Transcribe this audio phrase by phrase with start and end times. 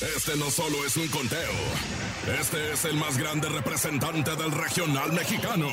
[0.00, 1.52] Este no solo es un conteo.
[2.38, 5.68] Este es el más grande representante del regional mexicano.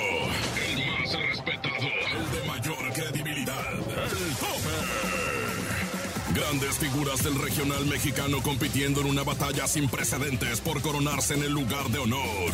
[0.65, 1.75] El más respetado.
[1.75, 3.73] El de mayor credibilidad.
[3.73, 4.69] El tope.
[6.39, 11.51] Grandes figuras del regional mexicano compitiendo en una batalla sin precedentes por coronarse en el
[11.51, 12.53] lugar de honor.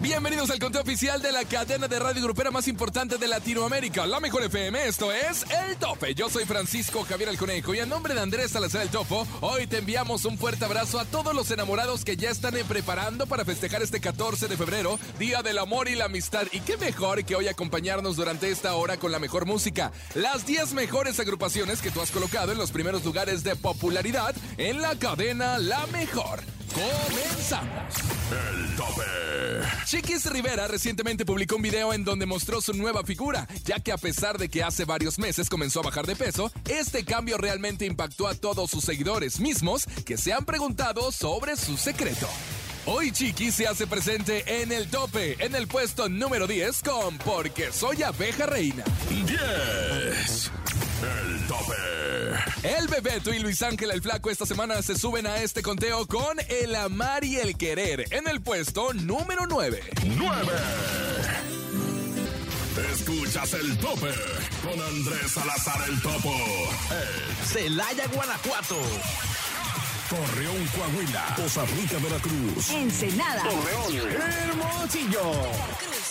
[0.00, 4.18] Bienvenidos al conteo oficial de la cadena de radio grupera más importante de Latinoamérica, la
[4.18, 4.86] mejor FM.
[4.86, 6.14] Esto es El Tope.
[6.14, 9.66] Yo soy Francisco Javier el Conejo y en nombre de Andrés Salazar el Topo, hoy
[9.66, 13.82] te enviamos un fuerte abrazo a todos los enamorados que ya están preparando para festejar
[13.82, 16.46] este 14 de febrero, Día del Amor y la Amistad.
[16.50, 19.92] Y qué mejor que hoy acompañarnos durante esta hora con la mejor música.
[20.14, 24.80] Las 10 mejores agrupaciones que tú has colocado en los primeros lugares de popularidad en
[24.80, 26.40] la cadena La Mejor.
[26.72, 28.19] Comenzamos.
[28.30, 29.02] El tope.
[29.84, 33.96] Chiquis Rivera recientemente publicó un video en donde mostró su nueva figura, ya que a
[33.96, 38.28] pesar de que hace varios meses comenzó a bajar de peso, este cambio realmente impactó
[38.28, 42.28] a todos sus seguidores mismos que se han preguntado sobre su secreto.
[42.86, 47.72] Hoy Chiqui se hace presente en el tope, en el puesto número 10 con Porque
[47.72, 48.84] soy abeja reina.
[49.26, 50.50] 10.
[51.02, 51.74] El tope.
[52.62, 56.38] El Bebeto y Luis Ángel el Flaco esta semana se suben a este conteo con
[56.48, 59.82] El Amar y el Querer en el puesto número 9.
[60.04, 60.52] 9.
[62.92, 64.12] Escuchas el tope
[64.62, 66.34] con Andrés Salazar el Topo.
[66.90, 68.76] El Celaya, Guanajuato.
[70.10, 71.34] Torreón, Coahuila.
[71.36, 72.70] Poza Rica, Veracruz.
[72.70, 73.42] Ensenada.
[73.42, 74.20] Torreón.
[74.20, 75.32] Hermosillo.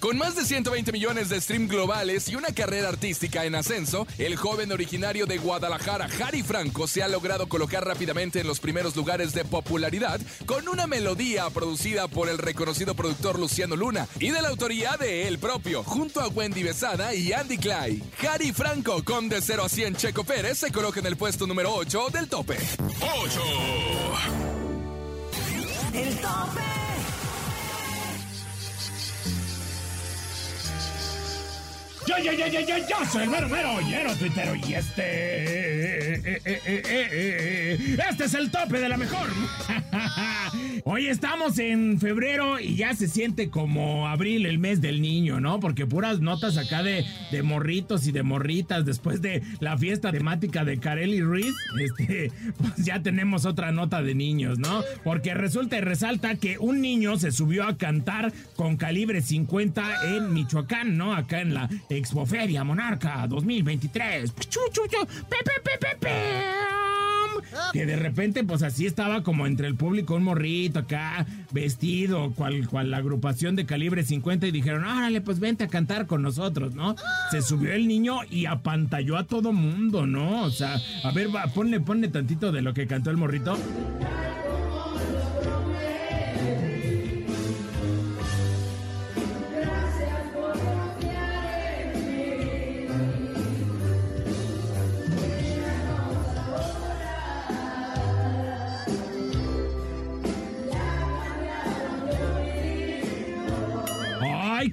[0.00, 4.36] Con más de 120 millones de stream globales y una carrera artística en ascenso, el
[4.36, 9.32] joven originario de Guadalajara, Harry Franco, se ha logrado colocar rápidamente en los primeros lugares
[9.32, 14.48] de popularidad con una melodía producida por el reconocido productor Luciano Luna y de la
[14.48, 18.02] autoría de él propio, junto a Wendy Besada y Andy Clay.
[18.28, 21.74] Harry Franco, con de 0 a 100 Checo Pérez, se coloca en el puesto número
[21.74, 22.58] 8 del tope.
[23.00, 23.42] 8.
[25.94, 26.85] El tope.
[32.18, 36.14] Yo, yo, yo, yo, yo, yo soy el mero, mero, lleno tuitero y este...
[38.08, 39.28] este es el tope de la mejor.
[40.84, 45.58] Hoy estamos en febrero y ya se siente como abril, el mes del niño, ¿no?
[45.58, 50.64] Porque puras notas acá de, de morritos y de morritas después de la fiesta temática
[50.64, 54.82] de Carelli Ruiz, este, pues ya tenemos otra nota de niños, ¿no?
[55.02, 60.32] Porque resulta y resalta que un niño se subió a cantar con calibre 50 en
[60.32, 61.14] Michoacán, ¿no?
[61.14, 61.68] Acá en la
[62.06, 64.32] Expoferia Monarca 2023.
[64.48, 67.72] Chu, chu, chu, pe, pe, pe, pe, pam.
[67.72, 72.68] Que de repente, pues así estaba como entre el público un morrito acá, vestido, cual,
[72.68, 76.74] cual la agrupación de calibre 50, y dijeron, órale, pues vente a cantar con nosotros,
[76.74, 76.94] ¿no?
[77.32, 80.44] Se subió el niño y apantalló a todo mundo, ¿no?
[80.44, 83.58] O sea, a ver, va, ponle, ponle tantito de lo que cantó el morrito.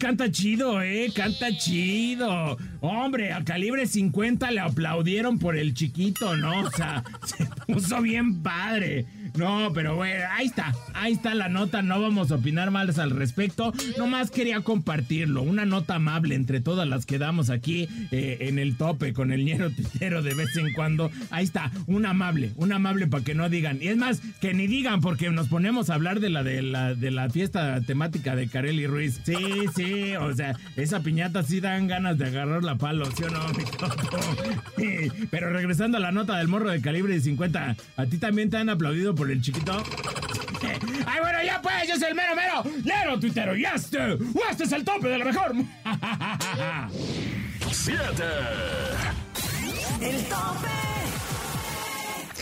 [0.04, 2.58] Canta chido, eh, canta chido.
[2.82, 6.64] Hombre, a calibre 50 le aplaudieron por el chiquito, ¿no?
[6.64, 9.06] O sea, se puso bien padre.
[9.36, 13.10] No, pero bueno, ahí está, ahí está la nota, no vamos a opinar más al
[13.10, 18.60] respecto, nomás quería compartirlo, una nota amable entre todas las que damos aquí eh, en
[18.60, 22.74] el tope con el ñero titero de vez en cuando, ahí está, un amable, un
[22.74, 25.96] amable para que no digan, y es más, que ni digan porque nos ponemos a
[25.96, 29.36] hablar de la de la, de la fiesta temática de Carelli Ruiz, sí,
[29.76, 33.40] sí, o sea, esa piñata sí dan ganas de agarrar la palo, ¿sí o no,
[35.32, 38.70] pero regresando a la nota del morro de calibre 50, ¿a ti también te han
[38.70, 39.84] aplaudido por el chiquito?
[41.06, 44.18] Ay, bueno, ya pues, yo soy el mero mero, lero tuitero, y este,
[44.50, 45.54] este es el tope de lo mejor.
[47.72, 48.24] 7.
[50.02, 50.84] El tope.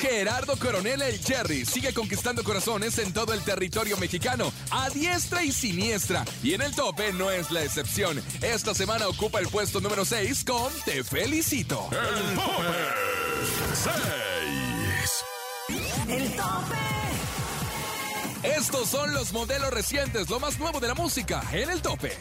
[0.01, 5.51] Gerardo Coronel el Cherry sigue conquistando corazones en todo el territorio mexicano, a diestra y
[5.51, 6.25] siniestra.
[6.41, 8.19] Y en el tope no es la excepción.
[8.41, 11.87] Esta semana ocupa el puesto número 6 con Te Felicito.
[11.91, 12.79] El tope
[13.75, 14.90] 6.
[16.11, 16.75] El tope.
[18.43, 22.11] Estos son los modelos recientes, lo más nuevo de la música, en el tope.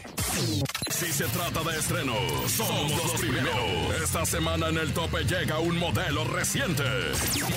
[0.90, 4.00] Si se trata de estrenos, somos los primeros.
[4.00, 6.84] Esta semana en el tope llega un modelo reciente.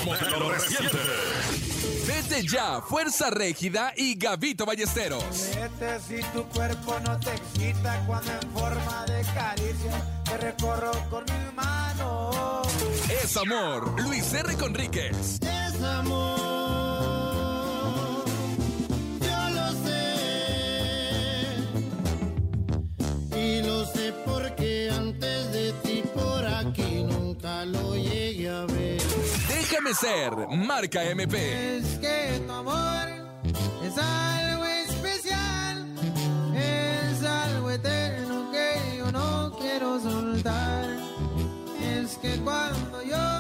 [0.06, 0.98] Modelo reciente.
[2.08, 5.24] Vete ya, Fuerza Régida y Gavito Ballesteros.
[5.56, 11.24] Vete si tu cuerpo no te excita cuando en forma de caricia te recorro con
[11.26, 12.68] mis manos.
[13.24, 14.56] Es amor, Luis R.
[14.56, 15.40] Conríquez.
[15.86, 17.46] Amor,
[19.20, 20.04] yo lo sé.
[23.38, 29.02] Y lo sé porque antes de ti por aquí nunca lo llegué a ver.
[29.48, 31.78] Déjame ser, marca MP.
[31.78, 33.08] Es que tu amor
[33.86, 35.88] es algo especial,
[36.56, 40.90] es algo eterno que yo no quiero soltar.
[41.82, 43.33] Es que cuando yo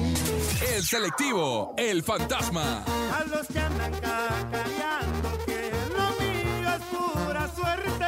[0.00, 0.62] feliz.
[0.74, 2.84] El selectivo, el fantasma.
[3.12, 8.06] A los que andan cacareando que lo mío es pura suerte,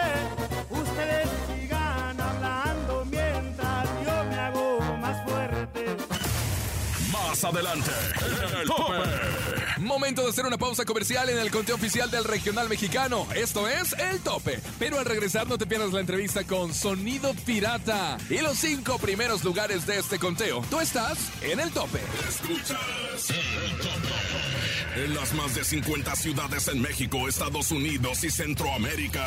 [0.71, 5.97] ustedes sigan hablando mientras yo me hago más fuerte.
[7.13, 7.91] Más adelante,
[8.61, 9.16] el tope.
[9.79, 13.27] Momento de hacer una pausa comercial en el conteo oficial del regional mexicano.
[13.35, 14.61] Esto es El Tope.
[14.79, 19.45] Pero al regresar no te pierdas la entrevista con Sonido Pirata y los cinco primeros
[19.45, 20.65] lugares de este conteo.
[20.71, 22.01] Tú estás en El Tope.
[22.29, 25.05] Escuchas el tope.
[25.05, 29.27] En las más de 50 ciudades en México, Estados Unidos y Centroamérica.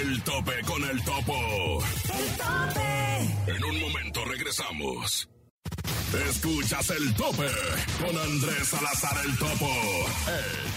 [0.00, 1.84] El tope con el topo.
[2.04, 3.52] El tope.
[3.56, 5.28] En un momento regresamos.
[6.22, 7.48] Escuchas el tope
[8.00, 9.68] con Andrés Salazar el topo.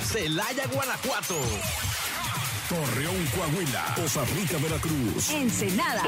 [0.04, 1.36] Celaya, Guanajuato.
[2.70, 3.94] Torreón, Coahuila.
[3.96, 5.30] Costa Rica, Veracruz.
[5.30, 6.02] Ensenada.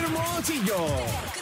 [0.00, 1.41] Hermosillo.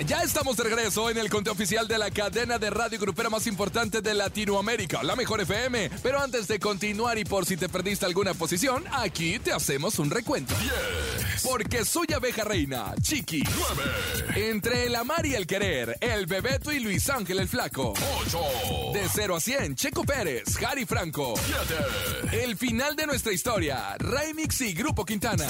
[0.00, 3.46] Ya estamos de regreso en el conteo oficial de la cadena de radio grupera más
[3.46, 5.88] importante de Latinoamérica, la mejor FM.
[6.02, 10.10] Pero antes de continuar y por si te perdiste alguna posición, aquí te hacemos un
[10.10, 10.52] recuento.
[11.44, 13.44] Porque soy abeja reina, Chiqui.
[14.34, 17.94] 9, Entre el amar y el querer, el Bebeto y Luis Ángel el Flaco.
[18.26, 18.38] 8,
[18.94, 21.34] De 0 a 100, Checo Pérez, Harry Franco.
[22.28, 25.46] 7, El final de nuestra historia, Raimix y Grupo Quintana.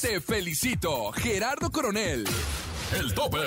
[0.00, 2.24] Te felicito, Gerardo Coronel.
[2.96, 3.38] El tope.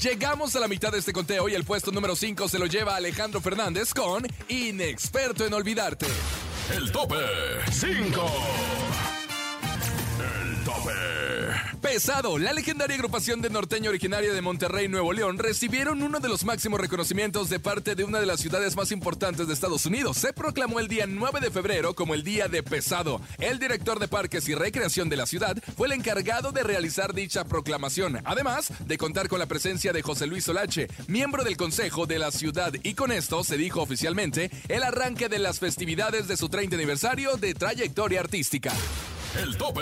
[0.00, 2.96] Llegamos a la mitad de este conteo y el puesto número 5 se lo lleva
[2.96, 6.06] Alejandro Fernández con Inexperto en Olvidarte.
[6.74, 7.16] El tope
[7.70, 8.89] 5.
[11.80, 16.44] Pesado, la legendaria agrupación de norteño originaria de Monterrey, Nuevo León, recibieron uno de los
[16.44, 20.18] máximos reconocimientos de parte de una de las ciudades más importantes de Estados Unidos.
[20.18, 23.22] Se proclamó el día 9 de febrero como el Día de Pesado.
[23.38, 27.44] El director de Parques y Recreación de la ciudad fue el encargado de realizar dicha
[27.44, 32.18] proclamación, además de contar con la presencia de José Luis Solache, miembro del Consejo de
[32.18, 36.50] la ciudad, y con esto se dijo oficialmente el arranque de las festividades de su
[36.50, 38.72] 30 aniversario de trayectoria artística.
[39.38, 39.80] El tope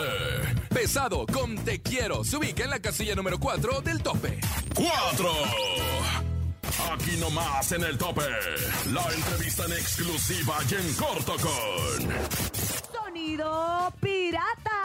[0.69, 4.38] Pesado con Te Quiero se ubica en la casilla número 4 del tope.
[4.75, 5.33] 4.
[6.93, 8.23] Aquí nomás en el tope.
[8.93, 12.09] La entrevista en exclusiva y en corto con.
[12.93, 14.78] Sonido Pirata.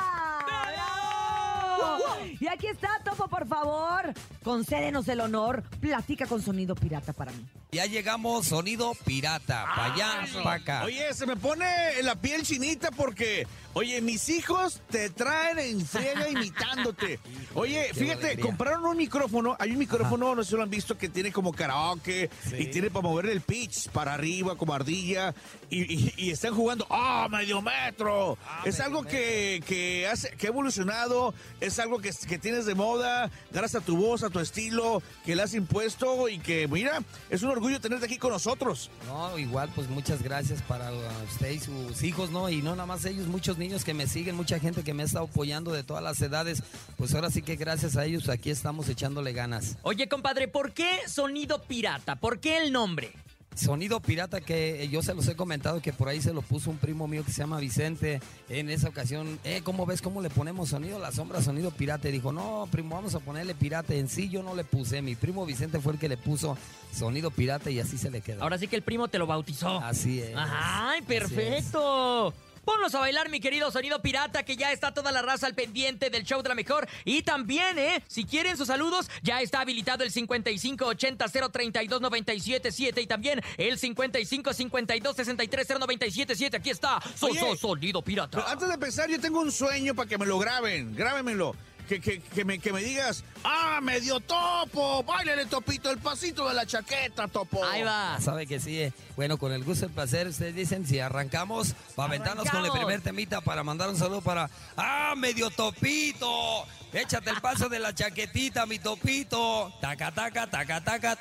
[2.39, 4.13] Y aquí está, Topo, por favor.
[4.43, 5.63] Concédenos el honor.
[5.79, 7.45] Platica con Sonido Pirata para mí.
[7.71, 9.65] Ya llegamos, sonido pirata.
[9.75, 10.83] Pa' allá, pa' acá.
[10.83, 11.65] Oye, se me pone
[12.03, 17.19] la piel chinita porque, oye, mis hijos te traen en friega imitándote.
[17.55, 18.45] Oye, fíjate, alegría.
[18.45, 19.55] compraron un micrófono.
[19.59, 22.91] Hay un micrófono, no sé si lo han visto, que tiene como karaoke y tiene
[22.91, 25.33] para mover el pitch para arriba, como ardilla.
[25.71, 28.37] Y, y- y están jugando, ¡ah, medio metro!
[28.65, 33.29] es algo que, que, hace, que ha evolucionado, es algo que, que tienes de moda,
[33.51, 37.43] gracias a tu voz, a tu estilo, que le has impuesto y que, mira, es
[37.43, 38.89] un orgullo tenerte aquí con nosotros.
[39.07, 40.91] No, igual, pues muchas gracias para
[41.29, 42.49] usted y sus hijos, ¿no?
[42.49, 45.05] Y no nada más ellos, muchos niños que me siguen, mucha gente que me ha
[45.05, 46.63] estado apoyando de todas las edades.
[46.97, 49.77] Pues ahora sí que gracias a ellos aquí estamos echándole ganas.
[49.83, 52.15] Oye, compadre, ¿por qué sonido pirata?
[52.15, 53.13] ¿Por qué el nombre?
[53.55, 56.77] Sonido pirata que yo se los he comentado que por ahí se lo puso un
[56.77, 58.19] primo mío que se llama Vicente
[58.49, 59.39] en esa ocasión.
[59.43, 60.99] Eh, ¿cómo ves cómo le ponemos sonido?
[60.99, 62.09] La sombra, sonido pirata.
[62.09, 63.93] Y dijo, no, primo, vamos a ponerle pirata.
[63.93, 65.01] En sí yo no le puse.
[65.01, 66.57] Mi primo Vicente fue el que le puso
[66.93, 68.43] sonido pirata y así se le quedó.
[68.43, 69.79] Ahora sí que el primo te lo bautizó.
[69.79, 70.33] Así es.
[70.35, 72.33] ¡Ay, perfecto!
[72.65, 76.09] Ponlos a bailar, mi querido sonido pirata, que ya está toda la raza al pendiente
[76.09, 76.87] del show de la mejor.
[77.03, 78.01] Y también, ¿eh?
[78.07, 86.55] Si quieren sus saludos, ya está habilitado el 5580-032-977 y también el 5552-630977.
[86.55, 88.45] Aquí está, so, Oye, so- sonido pirata.
[88.49, 90.95] Antes de empezar, yo tengo un sueño para que me lo graben.
[90.95, 91.55] Grábenmelo.
[91.87, 95.03] Que, que, que, me, que me digas, ¡ah, medio topo!
[95.03, 95.89] ¡Báilale, topito!
[95.91, 97.63] El pasito de la chaqueta, topo.
[97.65, 98.17] Ahí va.
[98.21, 98.81] Sabe que sí.
[98.81, 98.93] eh.
[99.15, 102.71] Bueno, con el gusto y el placer, ustedes dicen, si arrancamos, para aventarnos con el
[102.71, 104.49] primer temita para mandar un saludo para.
[104.77, 106.65] ¡Ah, medio topito!
[106.93, 109.73] Échate el paso de la chaquetita, mi topito.
[109.81, 111.17] Taca, taca, taca, taca.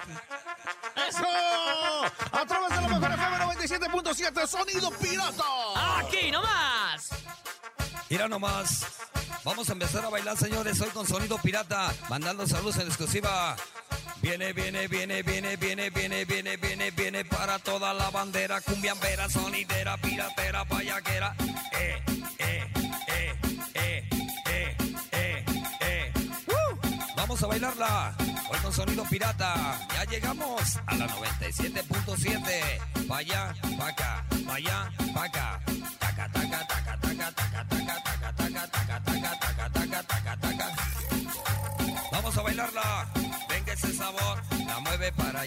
[1.09, 1.25] ¡Eso!
[2.33, 5.99] A través de la mejor FM 97.7, Sonido Pirata.
[5.99, 7.09] ¡Aquí nomás!
[8.11, 8.87] Mira nomás.
[9.45, 13.57] Vamos a empezar a bailar, señores, hoy con sonido pirata, mandando saludos en exclusiva.
[14.21, 19.97] Viene, viene, viene, viene, viene, viene, viene, viene, viene para toda la bandera, cumbiambera, sonidera,
[19.97, 21.35] piratera, payaquera.
[21.73, 22.03] Eh,
[22.39, 22.73] eh,
[23.09, 23.35] eh,
[23.75, 24.09] eh,
[24.45, 24.77] eh,
[25.11, 25.45] eh,
[25.81, 26.13] eh.
[26.47, 26.79] ¡Uh!
[27.17, 28.15] Vamos a bailarla.
[28.49, 29.77] Hoy con sonido pirata.
[29.93, 33.07] Ya llegamos a la 97.7.
[33.09, 35.61] Vaya, pa' acá, vaya, pa' acá.
[35.99, 37.02] Taca, taca, taca, taca, taca,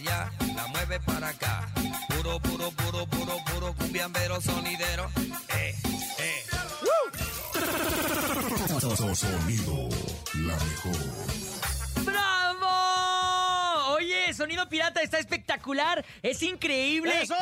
[0.04, 1.68] la mueve para acá.
[2.10, 5.10] Puro, puro, puro, puro, puro cumbiambero sonidero.
[5.58, 5.76] Eh,
[6.20, 6.44] eh.
[9.16, 9.90] Sonido,
[10.34, 11.55] la mejor.
[14.34, 17.22] Sonido pirata está espectacular, es increíble.
[17.22, 17.36] ¡Eso!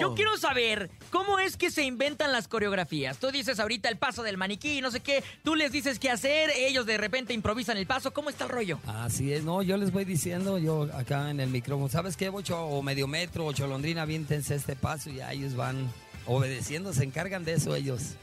[0.00, 3.18] Yo quiero saber cómo es que se inventan las coreografías.
[3.18, 6.50] Tú dices ahorita el paso del maniquí, no sé qué, tú les dices qué hacer,
[6.50, 8.12] ellos de repente improvisan el paso.
[8.12, 8.78] ¿Cómo está el rollo?
[8.86, 12.60] Así es, no, yo les voy diciendo, yo acá en el micrófono, ¿sabes qué, Bocho?
[12.60, 15.90] O medio metro, o cholondrina, aviéntense este paso y ya ellos van
[16.26, 18.14] obedeciendo, se encargan de eso ellos.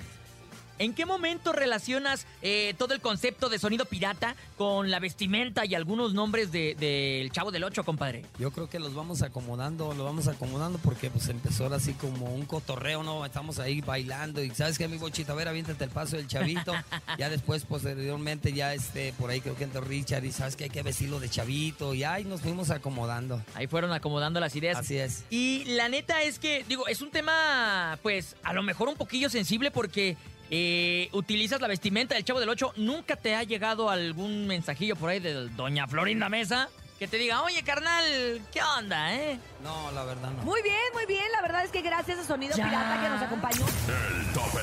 [0.79, 5.73] ¿En qué momento relacionas eh, todo el concepto de sonido pirata con la vestimenta y
[5.73, 8.25] algunos nombres del de, Chavo del Ocho, compadre?
[8.37, 12.27] Yo creo que los vamos acomodando, los vamos acomodando porque pues empezó ahora así como
[12.33, 13.25] un cotorreo, ¿no?
[13.25, 15.31] Estamos ahí bailando y ¿sabes qué, mi bochito?
[15.31, 16.73] A ver, aviéntate el paso del chavito.
[17.17, 20.65] ya después, posteriormente, ya este, por ahí creo que entró Richard y ¿sabes qué?
[20.65, 23.41] Hay que vestirlo de chavito y ahí nos fuimos acomodando.
[23.55, 24.77] Ahí fueron acomodando las ideas.
[24.77, 25.23] Así es.
[25.31, 29.29] Y la neta es que, digo, es un tema, pues, a lo mejor un poquillo
[29.29, 30.17] sensible porque
[30.49, 32.73] eh, utilizas la vestimenta del Chavo del Ocho.
[32.77, 37.43] ¿Nunca te ha llegado algún mensajillo por ahí de Doña Florinda Mesa que te diga,
[37.43, 39.39] oye, carnal, ¿qué onda, eh?
[39.63, 40.43] No, la verdad no.
[40.43, 41.23] Muy bien, muy bien.
[41.31, 42.65] La verdad es que gracias a Sonido Ya.
[42.65, 43.65] Pirata que nos acompañó.
[43.87, 44.59] El tope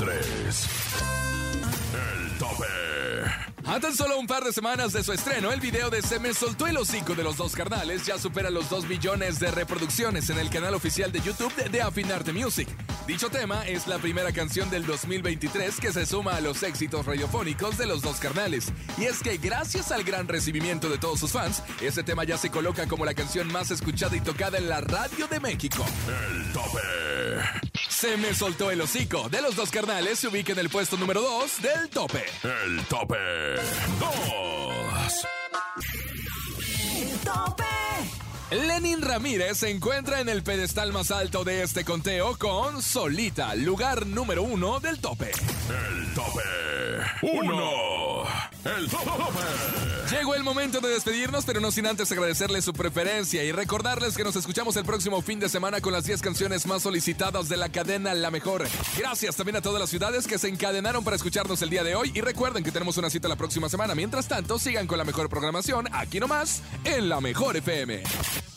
[0.00, 0.68] 3.
[1.94, 3.51] El tope.
[3.64, 6.34] A tan solo un par de semanas de su estreno, el video de Se me
[6.34, 10.38] soltó el hocico de los dos carnales ya supera los 2 millones de reproducciones en
[10.38, 12.68] el canal oficial de YouTube de, de Afinarte Music.
[13.06, 17.78] Dicho tema es la primera canción del 2023 que se suma a los éxitos radiofónicos
[17.78, 18.72] de los dos carnales.
[18.98, 22.50] Y es que gracias al gran recibimiento de todos sus fans, este tema ya se
[22.50, 25.84] coloca como la canción más escuchada y tocada en la radio de México.
[26.08, 27.71] El tope.
[28.02, 31.22] Se me soltó el hocico de los dos carnales se ubica en el puesto número
[31.22, 32.24] 2 del tope.
[32.42, 33.14] El tope
[34.00, 34.10] 2.
[37.12, 37.64] ¡El tope!
[38.74, 44.06] Lenin Ramírez se encuentra en el pedestal más alto de este conteo con Solita, lugar
[44.06, 45.30] número uno del tope.
[45.30, 46.40] El tope
[47.20, 48.24] 1.
[48.64, 49.10] El tope.
[50.10, 54.24] Llegó el momento de despedirnos, pero no sin antes agradecerles su preferencia y recordarles que
[54.24, 57.68] nos escuchamos el próximo fin de semana con las 10 canciones más solicitadas de la
[57.68, 58.66] cadena La Mejor.
[58.96, 62.10] Gracias también a todas las ciudades que se encadenaron para escucharnos el día de hoy
[62.14, 63.94] y recuerden que tenemos una cita la próxima semana.
[63.94, 68.02] Mientras tanto, sigan con la mejor programación aquí nomás en La Mejor FM.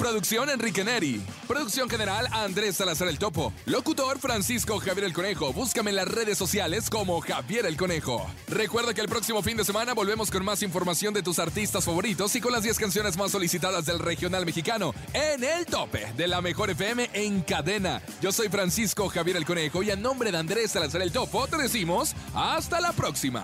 [0.05, 1.19] Producción Enrique Neri.
[1.47, 3.51] Producción general Andrés Salazar el Topo.
[3.65, 5.51] Locutor Francisco Javier el Conejo.
[5.51, 8.23] Búscame en las redes sociales como Javier el Conejo.
[8.47, 12.35] Recuerda que el próximo fin de semana volvemos con más información de tus artistas favoritos
[12.35, 16.39] y con las 10 canciones más solicitadas del regional mexicano en el tope de la
[16.39, 17.99] mejor FM en cadena.
[18.21, 21.57] Yo soy Francisco Javier el Conejo y a nombre de Andrés Salazar el Topo te
[21.57, 23.43] decimos hasta la próxima.